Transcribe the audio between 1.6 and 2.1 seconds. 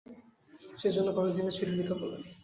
নিতে